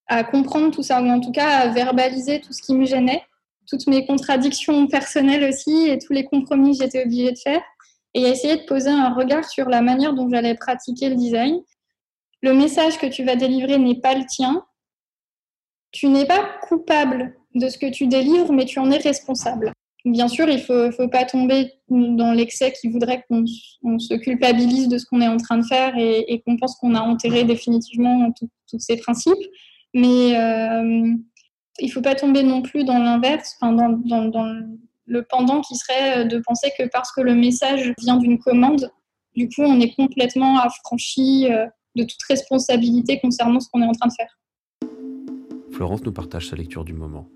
[0.08, 3.23] à comprendre tout ça, ou en tout cas à verbaliser tout ce qui me gênait
[3.69, 7.62] toutes mes contradictions personnelles aussi et tous les compromis que j'étais obligée de faire
[8.13, 11.62] et essayer de poser un regard sur la manière dont j'allais pratiquer le design.
[12.41, 14.65] Le message que tu vas délivrer n'est pas le tien.
[15.91, 19.71] Tu n'es pas coupable de ce que tu délivres, mais tu en es responsable.
[20.05, 24.97] Bien sûr, il ne faut, pas tomber dans l'excès qui voudrait qu'on se culpabilise de
[24.97, 28.79] ce qu'on est en train de faire et, qu'on pense qu'on a enterré définitivement tous
[28.79, 29.34] ces principes.
[29.93, 31.13] Mais euh,
[31.80, 33.74] il ne faut pas tomber non plus dans l'inverse, dans,
[35.06, 38.92] le pendant qui serait de penser que parce que le message vient d'une commande,
[39.36, 41.65] du coup, on est complètement affranchi euh,
[41.96, 44.38] de toute responsabilité concernant ce qu'on est en train de faire.
[45.72, 47.28] Florence nous partage sa lecture du moment.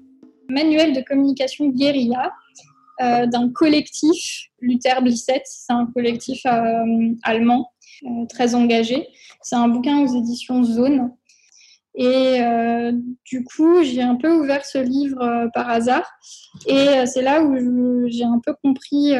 [0.49, 2.31] Manuel de communication guérilla
[3.01, 7.71] euh, d'un collectif, Luther Blisset, c'est un collectif euh, allemand
[8.27, 9.07] très engagé.
[9.41, 11.11] C'est un bouquin aux éditions Zone
[11.95, 12.91] et euh,
[13.25, 16.09] du coup, j'ai un peu ouvert ce livre euh, par hasard.
[16.65, 19.13] Et euh, c'est là où j'ai un peu compris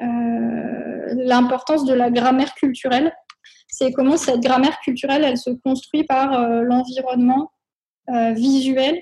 [0.00, 3.12] l'importance de la grammaire culturelle.
[3.68, 7.50] C'est comment cette grammaire culturelle, elle se construit par l'environnement
[8.34, 9.00] visuel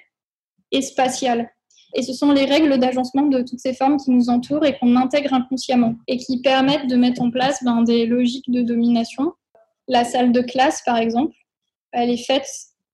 [0.72, 1.50] et spatial.
[1.94, 4.96] Et ce sont les règles d'agencement de toutes ces formes qui nous entourent et qu'on
[4.96, 9.32] intègre inconsciemment et qui permettent de mettre en place ben, des logiques de domination.
[9.88, 11.34] La salle de classe, par exemple,
[11.96, 12.46] elle est faite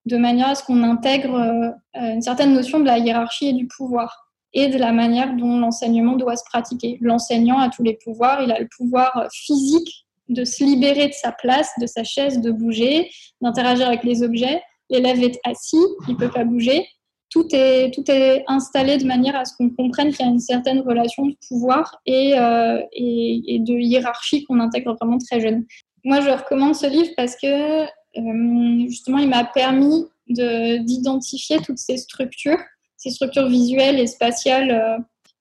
[0.07, 3.67] de manière à ce qu'on intègre euh, une certaine notion de la hiérarchie et du
[3.67, 6.99] pouvoir et de la manière dont l'enseignement doit se pratiquer.
[7.01, 11.33] L'enseignant a tous les pouvoirs, il a le pouvoir physique de se libérer de sa
[11.33, 13.11] place, de sa chaise, de bouger,
[13.41, 14.63] d'interagir avec les objets.
[14.91, 16.87] L'élève est assis, il ne peut pas bouger.
[17.31, 20.39] Tout est, tout est installé de manière à ce qu'on comprenne qu'il y a une
[20.39, 25.65] certaine relation de pouvoir et, euh, et, de hiérarchie qu'on intègre vraiment très jeune.
[26.05, 32.59] Moi, je recommande ce livre parce que justement, il m'a permis d'identifier toutes ces structures,
[32.97, 34.99] ces structures visuelles et spatiales euh,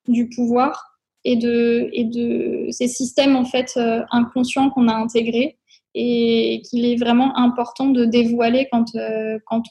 [0.07, 5.60] du pouvoir et de, ces systèmes en fait euh, inconscients qu'on a intégrés
[5.93, 8.86] et qu'il est vraiment important de dévoiler quand,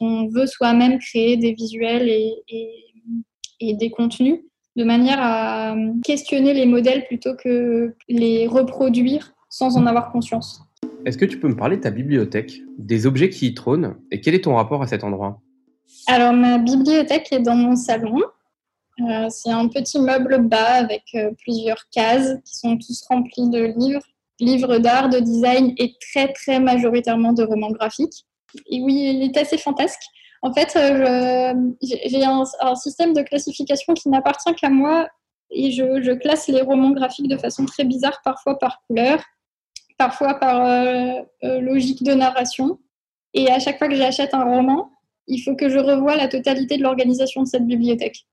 [0.01, 2.85] on veut soi-même créer des visuels et, et,
[3.61, 4.39] et, des contenus,
[4.77, 10.63] de manière à questionner les modèles plutôt que les reproduire sans en avoir conscience.
[11.07, 14.21] Est-ce que tu peux me parler de ta bibliothèque, des objets qui y trônent et
[14.21, 15.41] quel est ton rapport à cet endroit?
[16.07, 18.21] Alors, ma bibliothèque est dans mon salon.
[19.01, 23.73] Euh, c'est un petit meuble bas avec euh, plusieurs cases qui sont tous remplis de
[23.79, 24.03] livres,
[24.41, 28.27] livres d'art, de design et très, très majoritairement de romans graphiques.
[28.67, 30.03] Et oui, il est assez fantasque.
[30.43, 35.09] En fait, euh, j'ai un, système de classification qui n'appartient qu'à moi
[35.51, 39.21] et je classe les romans graphiques de façon très bizarre, parfois par couleur,
[40.01, 42.79] parfois par euh, euh, logique de narration.
[43.35, 44.91] Et à chaque fois que j'achète un roman,
[45.27, 48.25] il faut que je revoie la totalité de l'organisation de cette bibliothèque.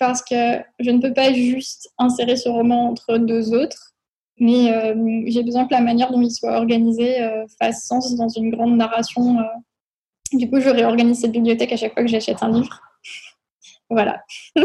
[0.00, 3.92] Parce que je ne peux pas juste insérer ce roman entre deux autres,
[4.40, 7.18] mais euh, j'ai besoin que la manière dont il soit organisé
[7.60, 9.36] fasse sens dans une grande narration.
[10.32, 12.80] Du coup, je réorganise cette bibliothèque à chaque fois que j'achète un livre.
[13.90, 14.24] voilà.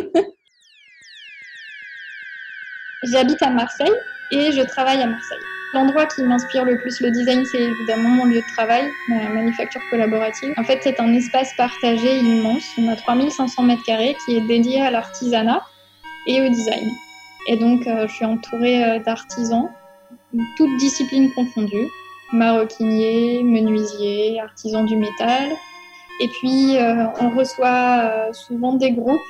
[3.03, 3.93] J'habite à Marseille
[4.31, 5.56] et je travaille à Marseille.
[5.73, 9.82] L'endroit qui m'inspire le plus le design, c'est évidemment mon lieu de travail, ma manufacture
[9.89, 10.53] collaborative.
[10.58, 12.63] En fait, c'est un espace partagé immense.
[12.77, 15.62] On a 3500 mètres carrés qui est dédié à l'artisanat
[16.25, 16.89] et au design.
[17.47, 19.69] Et donc, euh, je suis entourée euh, d'artisans,
[20.56, 21.89] toutes disciplines confondues.
[22.32, 25.51] maroquiniers, menuisiers, artisans du métal.
[26.21, 26.77] Et puis,
[27.21, 29.21] on reçoit souvent des groupes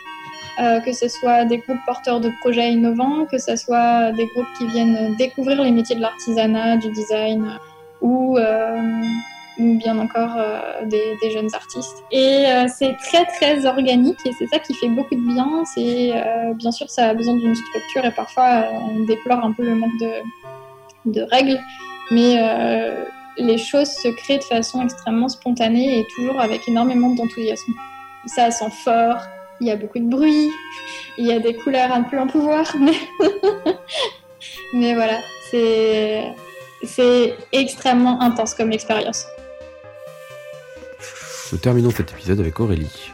[0.59, 4.47] euh, que ce soit des groupes porteurs de projets innovants, que ce soit des groupes
[4.57, 7.59] qui viennent découvrir les métiers de l'artisanat, du design,
[8.01, 8.75] ou, euh,
[9.59, 12.03] bien encore euh, des, jeunes artistes.
[12.11, 15.63] Et c'est très très organique et c'est ça qui fait beaucoup de bien.
[15.65, 16.13] C'est
[16.55, 19.97] bien sûr ça a besoin d'une structure et parfois on déplore un peu le manque
[19.99, 21.59] de, de règles,
[22.11, 22.37] mais
[23.37, 27.73] les choses se créent de façon extrêmement spontanée et toujours avec énormément d'enthousiasme.
[28.25, 29.21] Ça sent fort,
[29.59, 30.51] il y a beaucoup de bruit,
[31.17, 32.97] il y a des couleurs un peu en pouvoir, mais,
[34.73, 36.33] mais voilà, c'est,
[36.83, 39.25] c'est extrêmement intense comme expérience.
[41.51, 43.11] Nous terminons cet épisode avec Aurélie,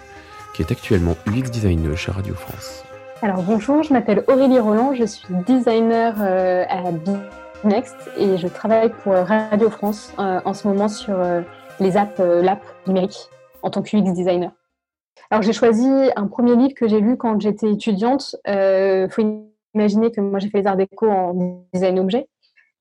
[0.53, 2.83] qui est actuellement UX designer chez Radio France.
[3.21, 6.91] Alors bonjour, je m'appelle Aurélie Roland, je suis designer euh, à
[7.63, 11.41] Next et je travaille pour Radio France euh, en ce moment sur euh,
[11.79, 13.29] les apps, l'app numérique
[13.61, 14.51] en tant que UX designer.
[15.29, 18.35] Alors j'ai choisi un premier livre que j'ai lu quand j'étais étudiante.
[18.45, 19.23] Il euh, faut
[19.73, 22.27] imaginer que moi j'ai fait les arts déco en design objet,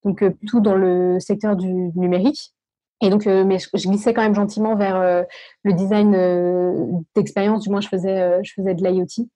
[0.05, 2.53] donc euh, tout dans le secteur du numérique.
[3.01, 5.25] Et donc, euh, mais je, glissais quand même gentiment vers
[5.65, 7.65] le design d'expérience.
[7.65, 9.27] Du moins, je faisais, je faisais de l'IoT.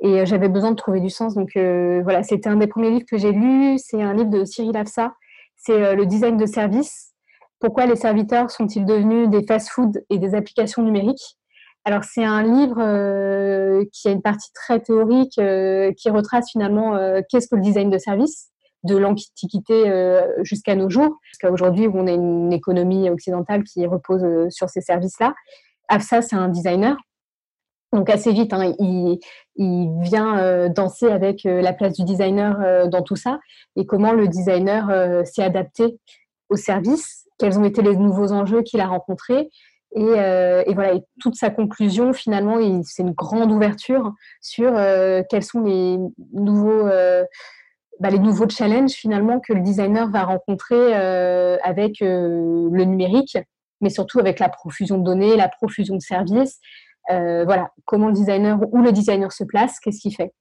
[0.00, 1.34] Et j'avais besoin de trouver du sens.
[1.34, 3.78] Donc voilà, c'était un des premiers livres que j'ai lu.
[3.78, 5.14] C'est un livre de Cyril Afsa.
[5.56, 7.14] C'est le design de service.
[7.60, 11.37] Pourquoi les serviteurs sont-ils devenus des fast-food et des applications numériques?
[11.88, 16.94] Alors c'est un livre euh, qui a une partie très théorique euh, qui retrace finalement
[16.94, 18.50] euh, qu'est-ce que le design de service
[18.84, 19.90] de l'antiquité
[20.42, 24.80] jusqu'à nos jours, jusqu'à aujourd'hui où on a une économie occidentale qui repose sur ces
[24.80, 25.34] services-là.
[25.88, 26.96] Afsa, c'est un designer.
[27.92, 29.18] Donc assez vite, hein, il,
[30.00, 33.40] vient danser avec la place du designer dans tout ça
[33.74, 35.98] et comment le designer s'est adapté
[36.48, 39.50] au service, quels ont été les nouveaux enjeux qu'il a rencontrés
[40.02, 45.60] euh, et, voilà, toute sa conclusion, finalement, c'est une grande ouverture sur euh, quels sont
[45.62, 45.98] les
[46.32, 47.24] nouveaux, euh,
[48.00, 53.38] bah, les nouveaux challenges finalement que le designer va rencontrer avec le numérique,
[53.80, 56.60] mais surtout avec la profusion de données, la profusion de services.
[57.08, 60.32] voilà, comment le designer, où le designer se place, qu'est-ce qu'il fait.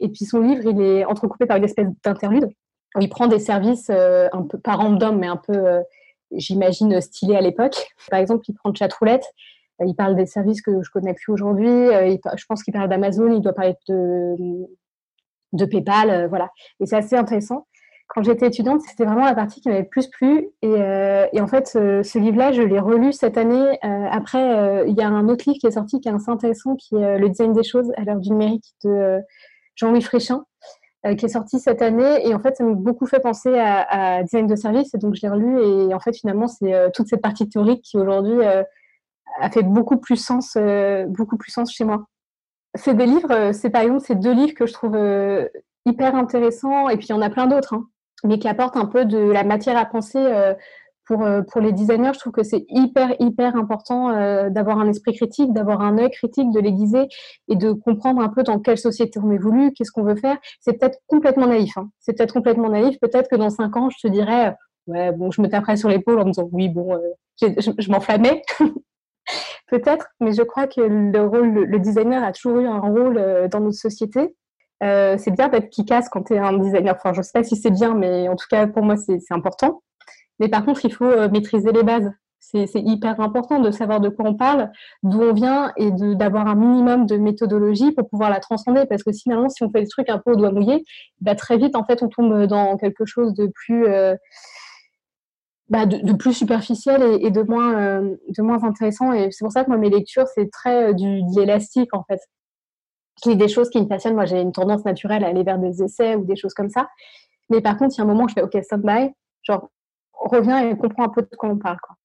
[0.00, 2.48] Et puis son livre, il est entrecoupé par une espèce d'interlude
[2.96, 5.82] où il prend des services un peu, pas random, mais un peu
[6.32, 7.94] j'imagine, stylé à l'époque.
[8.10, 9.24] Par exemple, il prend de chatroulette,
[9.80, 12.88] euh, il parle des services que je connais plus aujourd'hui, euh, je pense qu'il parle
[12.88, 14.36] d'Amazon, il doit parler de,
[15.52, 16.50] de PayPal, euh, voilà.
[16.80, 17.66] Et c'est assez intéressant.
[18.08, 20.50] Quand j'étais étudiante, c'était vraiment la partie qui m'avait plus plu.
[20.60, 23.78] Et, en fait, ce, livre-là, je l'ai relu cette année.
[23.82, 26.96] après, il y a un autre livre qui est sorti qui est assez intéressant, qui
[26.96, 29.20] est Le design des choses à l'heure du numérique de
[29.74, 30.44] Jean-Louis Fréchin.
[31.06, 32.26] Euh, qui est sorti cette année.
[32.26, 34.94] Et en fait, ça m'a beaucoup fait penser à, design de service.
[34.94, 35.60] Et donc, je l'ai relu.
[35.60, 38.62] Et en fait, finalement, c'est euh, toute cette partie théorique qui aujourd'hui euh,
[39.38, 40.56] a fait beaucoup plus sens,
[41.08, 42.06] beaucoup plus sens chez moi.
[42.74, 44.96] C'est des livres, c'est par exemple ces deux livres que je trouve
[45.84, 46.88] hyper intéressants.
[46.88, 47.86] Et puis, il y en a plein d'autres, hein,
[48.22, 50.24] mais qui apportent un peu de la matière à penser
[51.06, 54.88] pour, euh, pour les designers, je trouve que c'est hyper, hyper important euh, d'avoir un
[54.88, 57.08] esprit critique, d'avoir un œil critique, de l'aiguiser
[57.48, 60.38] et de comprendre un peu dans quelle société on évolue, qu'est-ce qu'on veut faire.
[60.60, 61.76] C'est peut-être complètement naïf.
[61.76, 61.90] Hein.
[62.00, 62.98] C'est peut-être complètement naïf.
[63.00, 66.20] Peut-être que dans cinq ans, je te dirais, ouais, bon, je me taperais sur l'épaule
[66.20, 66.98] en me disant, oui, bon, euh,
[67.42, 68.42] je, m'enflammais.
[69.68, 73.60] peut-être, mais je crois que le rôle, le designer a toujours eu un rôle dans
[73.60, 74.34] notre société.
[74.80, 76.94] C'est bien d'être qui casse quand tu es un designer.
[76.94, 79.18] Enfin, je ne sais pas si c'est bien, mais en tout cas, pour moi, c'est
[79.30, 79.80] important.
[80.38, 82.10] Mais par contre, il faut euh, maîtriser les bases.
[82.40, 84.70] C'est hyper important de savoir de quoi on parle,
[85.02, 88.84] d'où on vient et d'avoir un minimum de méthodologie pour pouvoir la transcender.
[88.86, 90.84] Parce que finalement, si on fait le truc un peu au doigt mouillé,
[91.22, 94.14] bah, très vite, en fait, on tombe dans quelque chose de plus, euh,
[95.70, 99.14] bah, de, plus superficiel et, de, moins, euh, de moins intéressant.
[99.14, 102.20] Et c'est pour ça que moi, mes lectures, c'est très du, de l'élastique, en fait.
[103.24, 104.16] Des choses qui me passionnent.
[104.16, 106.88] Moi, j'ai une tendance naturelle à aller vers des essais ou des choses comme ça.
[107.48, 109.12] Mais par contre, il y a un moment où je fais OK, stand-by.
[109.42, 109.70] Genre,
[110.20, 111.78] revient et comprend un peu de quoi on parle.
[111.82, 111.96] Quoi.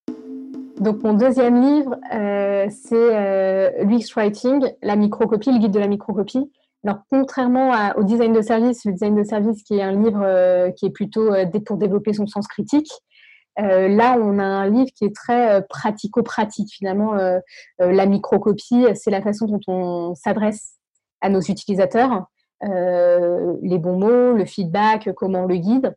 [0.79, 6.49] Donc mon deuxième livre, euh, c'est euh, Writing, la microcopie, le guide de la microcopie.
[6.85, 10.71] Alors contrairement au design de service, le design de service qui est un livre euh,
[10.71, 11.33] qui est plutôt
[11.65, 12.89] pour développer son sens critique,
[13.57, 17.13] là on a un livre qui est très pratico-pratique finalement.
[17.79, 20.75] la microcopie, c'est la façon dont on s'adresse
[21.19, 22.27] à nos utilisateurs,
[22.61, 25.93] les bons mots, le feedback, comment on le guide.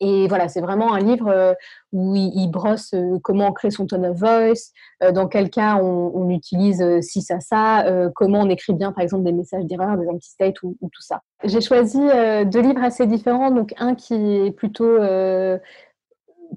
[0.00, 1.54] Et voilà, c'est vraiment un livre euh,
[1.92, 5.76] où il, brosse euh, comment on crée son tone of voice, euh, dans quel cas
[5.76, 10.06] on, utilise si ça ça, comment on écrit bien par exemple des messages d'erreur, des
[10.06, 11.22] anti-states ou, tout ça.
[11.42, 14.98] J'ai choisi deux livres assez différents, donc un qui est plutôt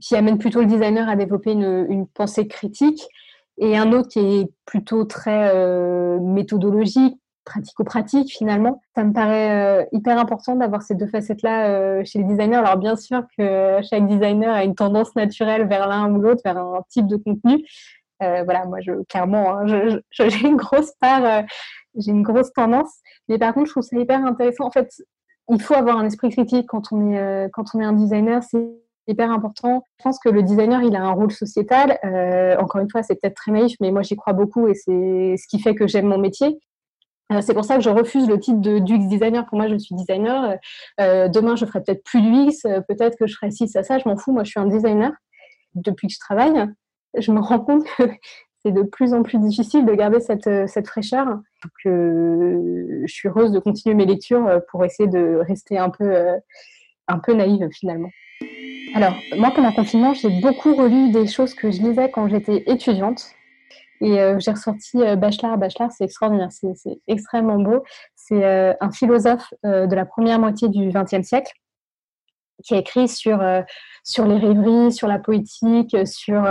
[0.02, 3.08] qui amène plutôt le designer à développer une pensée critique,
[3.58, 5.54] et un autre qui est plutôt très
[6.20, 8.82] méthodologique, pratico-pratique finalement.
[8.96, 12.58] Ça me paraît hyper important d'avoir ces deux facettes-là chez les designers.
[12.58, 16.58] Alors bien sûr que chaque designer a une tendance naturelle vers l'un ou l'autre, vers
[16.58, 17.66] un type de contenu.
[18.20, 19.66] voilà, moi, je, clairement, hein,
[20.12, 21.44] j'ai une grosse part,
[21.96, 22.94] j'ai une grosse tendance.
[23.28, 24.66] Mais par contre, je trouve ça hyper intéressant.
[24.66, 24.90] En fait,
[25.50, 28.44] il faut avoir un esprit critique quand on est, quand on est un designer.
[28.44, 28.68] C'est
[29.08, 29.84] hyper important.
[30.00, 32.00] Je pense que le designer, il a un rôle sociétal.
[32.04, 35.36] Euh, encore une fois, c'est peut-être très naïf, mais moi, j'y crois beaucoup et c'est
[35.38, 36.60] ce qui fait que j'aime mon métier.
[37.32, 39.46] Euh, c'est pour ça que je refuse le titre de d'UX designer.
[39.46, 40.58] Pour moi, je suis designer.
[41.00, 42.64] Euh, demain, je ferai peut-être plus d'UX.
[42.88, 43.98] peut-être que je ferai ci, ça, ça.
[43.98, 44.32] Je m'en fous.
[44.32, 45.12] Moi, je suis un designer.
[45.76, 46.68] Depuis que je travaille,
[47.18, 48.04] je me rends compte que
[48.66, 51.26] c'est de plus en plus difficile de garder cette, cette fraîcheur.
[51.26, 56.14] Donc, je suis heureuse de continuer mes lectures pour essayer de rester un peu,
[57.08, 58.10] un peu naïve finalement.
[58.94, 62.64] Alors, moi, pendant le confinement, j'ai beaucoup relu des choses que je lisais quand j'étais
[62.68, 63.34] étudiante.
[64.02, 65.58] Et euh, j'ai ressorti euh, Bachelard.
[65.58, 67.84] Bachelard, c'est extraordinaire, c'est extrêmement beau.
[68.16, 71.52] C'est euh, un philosophe de la première moitié du XXe siècle
[72.64, 73.44] qui a écrit sur,
[74.04, 76.48] sur les rêveries, sur la poétique, sur,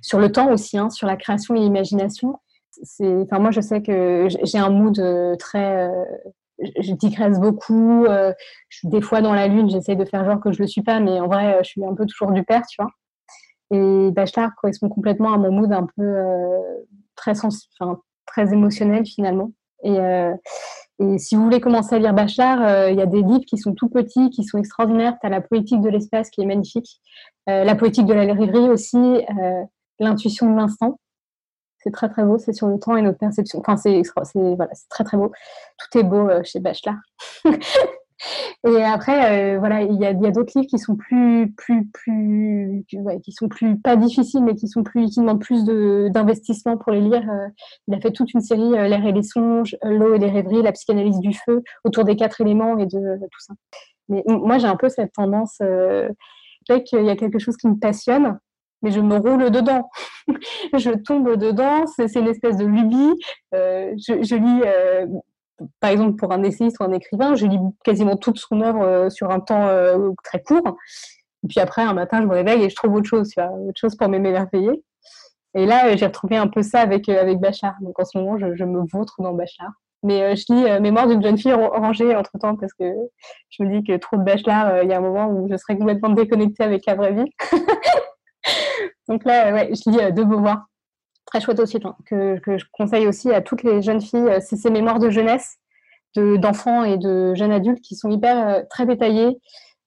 [0.00, 2.40] sur le temps aussi, hein, sur la création et l'imagination.
[3.00, 4.98] Enfin, moi, je sais que j'ai un mood
[5.38, 5.90] très
[6.80, 8.04] je digresse beaucoup.
[8.06, 8.32] Euh,
[8.68, 10.82] je suis des fois dans la lune, j'essaie de faire genre que je le suis
[10.82, 12.90] pas, mais en vrai, je suis un peu toujours du père, tu vois.
[13.72, 16.58] Et Bachelard correspond complètement à mon mood un peu euh,
[17.16, 19.52] très, enfin, très émotionnel finalement.
[19.82, 20.34] Et, euh,
[21.00, 23.74] et, si vous voulez commencer à lire Bachelard, il y a des livres qui sont
[23.74, 25.16] tout petits, qui sont extraordinaires.
[25.20, 27.00] Tu as la poétique de l'espace qui est magnifique,
[27.46, 29.24] la poétique de la rêverie aussi,
[29.98, 30.98] l'intuition de l'instant.
[31.82, 33.58] C'est très très beau, c'est sur le temps et notre perception.
[33.58, 34.02] Enfin, c'est
[34.54, 35.32] voilà, très très beau.
[35.78, 37.00] Tout est beau euh, chez Bachelard.
[38.66, 43.32] et après, euh, voilà, il y a, d'autres livres qui sont plus, plus, plus, qui
[43.32, 47.28] sont plus pas difficiles, mais qui sont plus, qui demandent plus d'investissement pour les lire.
[47.28, 47.48] Euh,
[47.88, 50.72] il a fait toute une série, l'air et les songes, l'eau et les rêveries, la
[50.72, 53.54] psychanalyse du feu, autour des quatre éléments et de tout ça.
[54.08, 55.58] Mais moi, j'ai un peu cette tendance,
[56.68, 58.38] dès qu'il y a quelque chose qui me passionne,
[58.82, 59.88] mais je me roule dedans.
[60.74, 63.14] je tombe dedans, c'est une espèce de lubie.
[63.54, 65.06] Euh, je, lis, euh,
[65.80, 69.10] par exemple, pour un essayiste ou un écrivain, je lis quasiment toute son œuvre euh,
[69.10, 69.68] sur un temps
[70.24, 70.76] très court.
[71.44, 73.96] Et puis après, un matin, je me réveille et je trouve autre chose, autre chose
[73.96, 74.82] pour m'émerveiller.
[75.54, 77.74] Et là, j'ai retrouvé un peu ça avec, avec Bachar.
[77.80, 79.70] Donc en ce moment, je, me vautre dans Bachar.
[80.04, 82.84] Mais je lis Mémoire d'une jeune fille orangée entre temps parce que
[83.50, 85.76] je me dis que trop de Bachelard, il y a un moment où je serais
[85.76, 87.30] complètement déconnectée avec la vraie vie.
[89.08, 90.66] Donc là, ouais, je lis euh, De Beauvoir.
[91.26, 94.28] Très chouette aussi, hein, que, je conseille aussi à toutes les jeunes filles.
[94.28, 95.58] Euh, c'est ces mémoires de jeunesse,
[96.16, 99.38] d'enfants et de jeunes adultes qui sont hyper euh, très détaillées.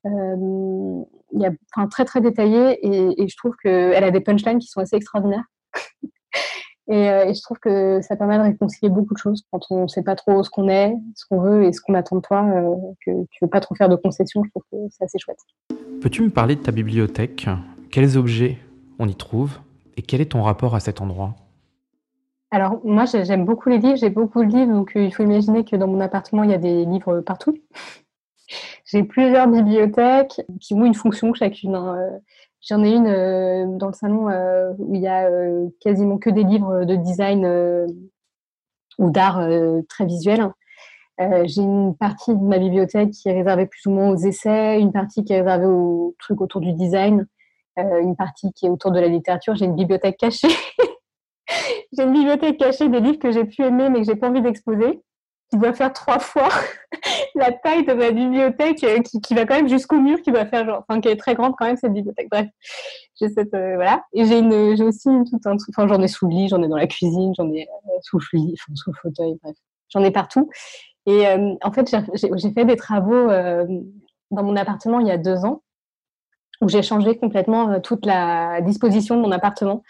[0.05, 4.67] il y a, enfin, très très détaillées et, je trouve qu'elle a des punchlines qui
[4.67, 5.43] sont assez extraordinaires.
[6.87, 10.03] et, je trouve que ça permet de réconcilier beaucoup de choses quand on ne sait
[10.03, 12.45] pas trop ce qu'on est, ce qu'on veut et ce qu'on attend de toi,
[13.05, 14.43] que tu veux pas trop faire de concessions.
[14.43, 15.39] Je trouve que c'est assez chouette.
[16.01, 17.47] Peux-tu me parler de ta bibliothèque?
[17.91, 18.57] Quels objets
[18.99, 19.59] on y trouve?
[19.97, 21.35] Et quel est ton rapport à cet endroit?
[22.51, 25.65] Alors, moi, j'aime beaucoup les livres, j'ai beaucoup de livres, donc euh, il faut imaginer
[25.65, 27.57] que dans mon appartement, il y a des livres partout.
[28.85, 31.75] j'ai plusieurs bibliothèques qui ont une fonction chacune.
[31.75, 31.97] Hein.
[32.61, 35.29] J'en ai une euh, dans le salon euh, où il y a
[35.81, 37.45] quasiment que des livres de design
[38.97, 39.45] ou d'art
[39.89, 40.49] très visuel.
[41.19, 44.93] j'ai une partie de ma bibliothèque qui est réservée plus ou moins aux essais, une
[44.93, 47.27] partie qui est réservée aux trucs autour du design,
[47.77, 49.55] une partie qui est autour de la littérature.
[49.55, 50.47] J'ai une bibliothèque cachée.
[51.93, 54.41] j'ai une bibliothèque cachée des livres que j'ai pu aimer mais que j'ai pas envie
[54.41, 55.01] d'exposer,
[55.51, 56.49] qui doit faire trois fois
[57.35, 60.65] la taille de ma bibliothèque, euh, qui, va quand même jusqu'au mur, qui doit faire
[60.65, 62.29] genre, enfin, qui est très grande quand même cette bibliothèque.
[62.29, 62.47] Bref,
[63.19, 64.03] j'ai cette euh, voilà.
[64.13, 66.61] Et j'ai une, j'ai aussi une, tout un, enfin, j'en ai sous le lit, j'en
[66.63, 67.67] ai dans la cuisine, j'en ai
[68.01, 69.55] sous le lit, enfin, sous le fauteuil, bref,
[69.89, 70.49] j'en ai partout.
[71.07, 71.27] Et
[71.61, 75.61] en fait, j'ai fait des travaux dans mon appartement il y a deux ans
[76.61, 79.83] où j'ai changé complètement euh, toute la disposition de mon appartement.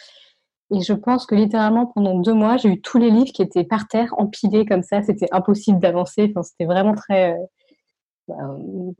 [0.72, 3.64] Et je pense que littéralement, pendant deux mois, j'ai eu tous les livres qui étaient
[3.64, 5.04] par terre, empilés comme ça.
[5.04, 6.32] C'était impossible d'avancer.
[6.32, 7.46] Enfin, c'était vraiment très, euh,
[8.28, 8.36] bah,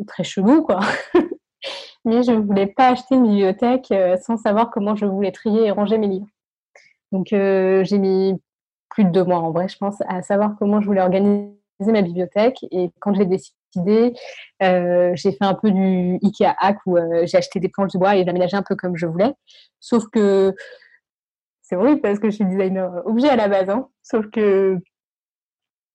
[0.08, 0.80] très chelou, quoi.
[2.06, 5.66] Mais je ne voulais pas acheter une bibliothèque euh, sans savoir comment je voulais trier
[5.66, 6.28] et ranger mes livres.
[7.12, 8.34] Donc, j'ai mis
[8.90, 12.02] plus de deux mois, en vrai, je pense, à savoir comment je voulais organiser ma
[12.02, 12.66] bibliothèque.
[12.72, 17.38] Et quand j'ai décidé euh, j'ai fait un peu du Ikea hack où euh, j'ai
[17.38, 19.34] acheté des planches de bois et j'ai un peu comme je voulais.
[19.80, 20.54] Sauf que
[21.62, 23.70] c'est horrible parce que je suis designer objet à la base.
[23.70, 23.88] Hein.
[24.04, 24.78] Sauf que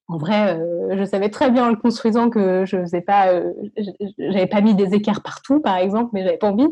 [0.09, 3.33] en vrai, euh, je savais très bien en le construisant que je faisais pas,
[4.19, 6.67] j'avais pas mis des écarts partout, par exemple, mais j'avais pas envie.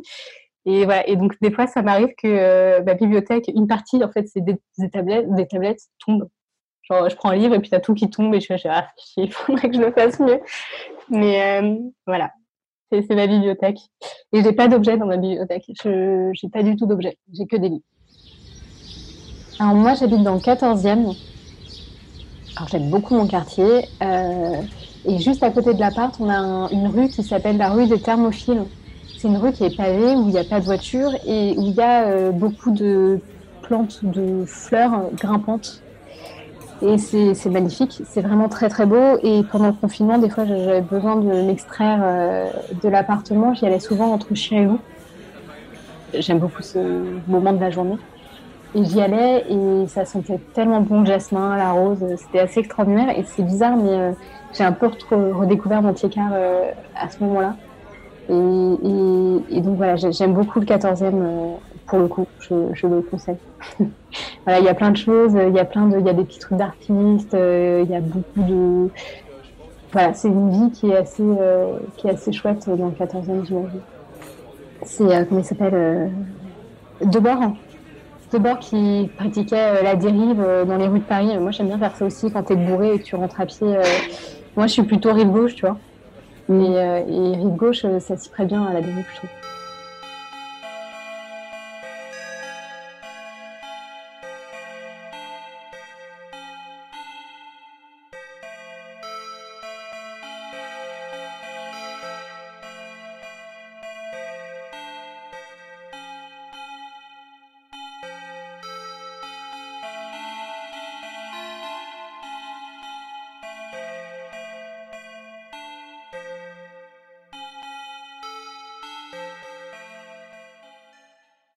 [0.66, 1.08] Et voilà.
[1.08, 4.58] Et donc des fois, ça m'arrive que ma bibliothèque, une partie, en fait, c'est des,
[4.92, 6.28] tablettes, des tablettes tombent.
[6.90, 8.88] Genre, je prends un livre et puis t'as tout qui tombe et je suis ah,
[9.16, 10.40] il faudrait que je le fasse mieux.
[11.10, 11.62] Mais
[12.06, 12.30] voilà,
[12.90, 13.78] c'est ma bibliothèque.
[14.32, 15.70] Et j'ai pas d'objet dans ma bibliothèque.
[15.82, 17.18] Je n'ai pas du tout d'objet.
[17.32, 17.84] J'ai que des livres.
[19.60, 21.16] Alors moi, j'habite dans le 14e.
[22.56, 23.84] Alors j'aime beaucoup mon quartier.
[24.02, 24.62] Euh,
[25.04, 28.00] et juste à côté de l'appart, on a une rue qui s'appelle la rue des
[28.00, 28.64] Thermophiles.
[29.18, 31.66] C'est une rue qui est pavée, où il n'y a pas de voiture et où
[31.66, 33.20] il y a euh, beaucoup de
[33.62, 35.82] plantes, de fleurs grimpantes.
[36.80, 39.18] Et c'est magnifique, c'est vraiment très très beau.
[39.22, 42.50] Et pendant le confinement, des fois, j'avais besoin de m'extraire euh,
[42.82, 43.52] de l'appartement.
[43.54, 46.20] J'y allais souvent entre chien et.
[46.20, 46.78] J'aime beaucoup ce
[47.26, 47.98] moment de la journée.
[48.74, 51.98] Et j'y allais et ça sentait tellement bon le jasmin, la rose.
[52.16, 53.18] C'était assez extraordinaire.
[53.18, 54.12] Et c'est bizarre, mais euh,
[54.54, 57.56] j'ai un peu redécouvert mon pied-car euh, à ce moment-là.
[58.30, 61.56] Et, et, donc voilà, j'aime beaucoup le 14e
[61.88, 63.38] pour le coup, je, le conseille.
[64.44, 66.12] voilà, il y a plein de choses, il y a plein de, il y a
[66.12, 68.88] des petits trucs d'artistes, euh, il y a beaucoup de,
[69.92, 73.44] voilà, c'est une vie qui est assez, euh, qui est assez chouette dans le 14e,
[73.44, 73.80] j'imagine.
[74.82, 76.12] C'est, euh, comment il s'appelle
[77.02, 77.52] Debord.
[78.30, 81.38] Debord qui pratiquait la dérive dans les rues de Paris.
[81.38, 83.78] Moi, j'aime bien faire ça aussi quand t'es bourré et que tu rentres à pied.
[84.54, 85.78] moi, je suis plutôt rive gauche, tu vois.
[86.50, 89.30] Et, et rive gauche, ça s'y prête bien à la dérive, je trouve.